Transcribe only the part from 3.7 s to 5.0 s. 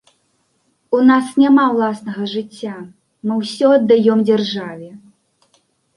аддаём дзяржаве.